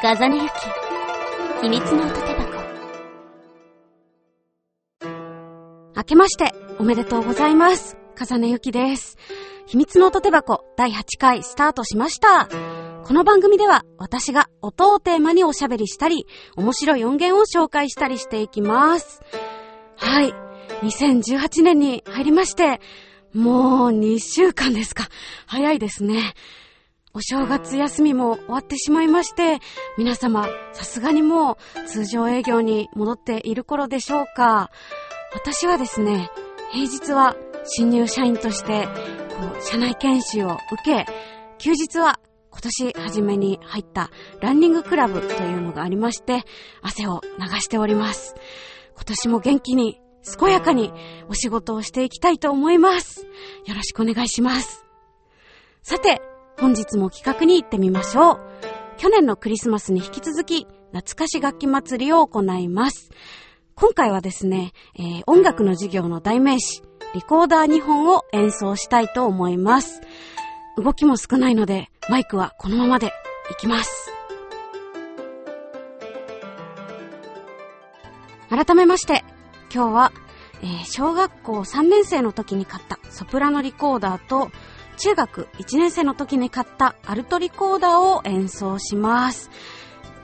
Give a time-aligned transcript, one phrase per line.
[0.00, 0.52] 風根ゆき、
[1.60, 2.62] 秘密の音手箱。
[5.96, 7.96] 明けまして、おめでとうございます。
[8.14, 9.16] 風根ゆきです。
[9.66, 12.46] 秘密の音手箱第8回スタートしました。
[12.46, 16.26] この番組では私が音をテーマにおしゃべりしたり、
[16.56, 19.20] 面白い音源を紹介したりしていきます。
[19.96, 20.32] はい。
[20.82, 22.80] 2018年に入りまして、
[23.34, 25.08] もう2週間ですか。
[25.48, 26.34] 早いですね。
[27.14, 29.60] お正月休みも終わってしまいまして、
[29.96, 34.70] 皆様、さすがにもう通常営業に戻っている頃でしょうか。
[35.34, 36.30] 私はですね、
[36.70, 38.92] 平日は新入社員として、こ
[39.58, 41.06] う、社内研修を受け、
[41.58, 46.44] 休日は今年初めに入ったランニングクラブというのがありまして、
[46.82, 48.34] 汗を流しております。
[48.94, 50.00] 今年も元気に、
[50.38, 50.92] 健やかに
[51.28, 53.24] お仕事をしていきたいと思います。
[53.66, 54.84] よろしくお願いします。
[55.82, 56.20] さて、
[56.60, 58.40] 本日も企画に行ってみましょう。
[58.96, 63.10] 去年のクリスマスに引き続き、懐かし楽器祭りを行います。
[63.76, 66.82] 今回はですね、えー音楽の授業の代名詞、
[67.14, 70.00] リコーダー2本を演奏したいと思います。
[70.76, 73.12] 動きも少ないので、マイクはこのままで
[73.52, 74.10] いきます。
[78.50, 79.24] 改めまして、
[79.72, 80.12] 今日は、
[80.62, 84.50] えー小学校3年生の時に買ったソプラノリコーダーと、
[84.98, 89.50] 中学1年生の時に買ったアルトリコーダーを演奏します。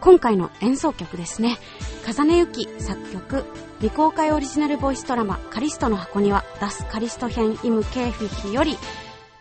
[0.00, 1.58] 今回の演奏曲ですね。
[2.04, 3.44] 風根ゆき作曲、
[3.78, 8.76] 未公開オリジナルボイスドラマカリストの箱庭、ダスカリスト編イムケーフィヒより、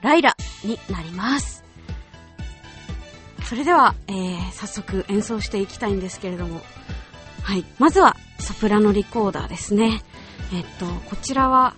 [0.01, 1.63] ライラになります。
[3.45, 6.61] それでは、えー、早速演奏していきたいんですけれども、
[7.41, 7.65] はい。
[7.79, 10.03] まずは、ソプラノリコーダーですね。
[10.53, 11.73] えっと、こちらは、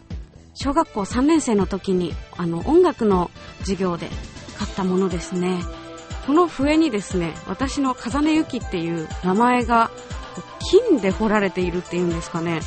[0.55, 4.09] 小学校3年生の時に、あの、音楽の授業で
[4.57, 5.59] 買ったものですね。
[6.25, 9.91] この笛にですね、私の風根ゆきっていう名前が、
[10.59, 12.61] 金で彫られているっていうんですかね。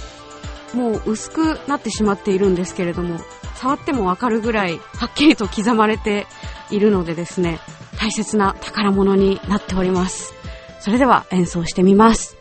[0.75, 3.19] もう薄くなってしまっているんですけれども、
[3.57, 6.27] 触ってもわかるぐらい、はっきりと刻まれて
[6.71, 7.59] いるのでですね、
[7.99, 10.35] 大切な宝物になっております。
[10.81, 12.37] それでは演奏してみます。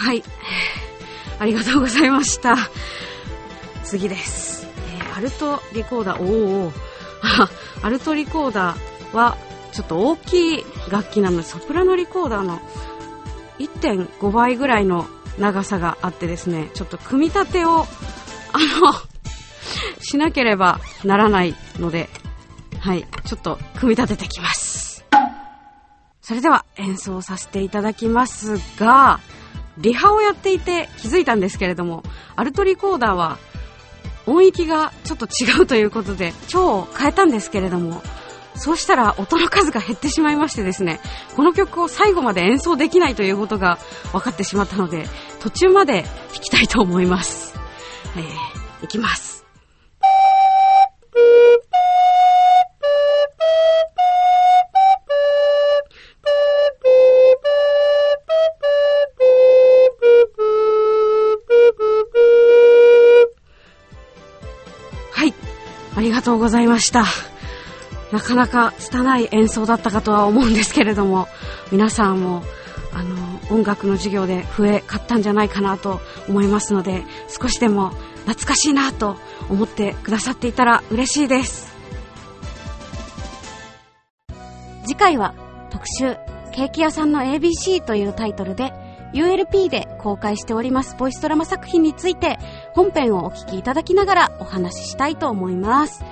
[0.00, 0.24] はい。
[1.38, 2.56] ありがとうございました。
[3.84, 4.66] 次です。
[4.94, 6.72] えーアルトリコーダー、おお
[7.84, 9.36] アルトリコーダーは、
[9.72, 12.62] ちょっと大きい楽器なので、ソプラノリコーダーの
[13.58, 15.06] 1.5倍ぐらいの
[15.38, 17.86] 長さがあってですね、ちょっと組み立てを、
[18.54, 18.94] あの、
[20.00, 22.08] しなければならないので、
[22.78, 25.04] はい、ちょっと組み立ててきます。
[26.22, 29.20] それでは演奏させていただきますが、
[29.80, 32.02] リハをやっていて気づいたんですけれども、
[32.36, 33.38] アルトリコーダーは
[34.26, 38.02] 音域がちょっと違うということで、超を変えたんですけれども、
[38.54, 41.00] そうしたら音の数が減ってしまいましてですね、
[41.34, 43.78] この曲を最後まで演奏できないということが
[44.12, 45.06] 分かってしまったので、
[45.40, 47.54] 途中まで弾きたいと思います。
[48.16, 49.39] えー、いきます。
[65.20, 65.34] はい。
[65.96, 67.04] ありがとうございました。
[68.10, 71.28] なかなか拙い演奏だったかとは思うんですけれども、
[71.70, 72.42] 皆さんも、
[72.94, 77.90] あの、音楽の授業で笛買ったんじゃないかなと思いますので、少しでも
[78.24, 79.18] 懐かしいなと
[79.50, 81.70] 思ってくださっていたら嬉しいです。
[84.86, 85.34] 次回は
[85.68, 86.16] 特集、
[86.54, 88.72] ケーキ屋さんの ABC というタイトルで、
[89.12, 92.38] ULP で公開しておりますボイスドラマ作品について
[92.74, 96.02] 本編をお聞きいただきながらお話ししたいと思います。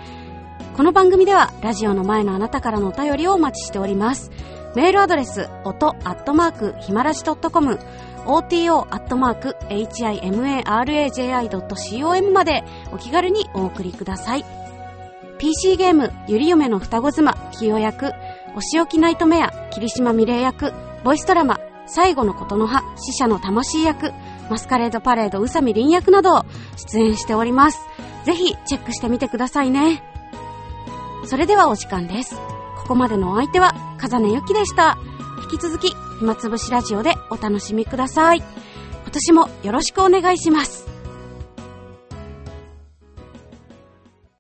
[0.76, 4.31] この番組ではラジオの前のあなたからのお便りをお待ちしております。
[4.75, 7.78] メールアドレス、音アットマーク、ひまらし .com、
[8.26, 14.44] oto アットマーク、himaraji.com までお気軽にお送りください。
[15.38, 18.12] PC ゲーム、ゆり嫁の双子妻、清役、
[18.56, 20.72] お仕置きナイトメア、霧島美玲役、
[21.04, 24.12] ボイスドラマ、最後のことの葉、死者の魂役、
[24.50, 26.44] マスカレードパレード、宇佐美林役など
[26.76, 27.81] 出演しております。
[28.25, 30.02] ぜひチェックしてみてくださいね。
[31.26, 32.37] それではお時間です。
[32.79, 34.99] ここまでのお相手は、風根ゆきでした。
[35.50, 38.38] 引き続き、暇つぶしラジオでお楽しみください。
[38.38, 40.97] 今年もよろしくお願いします。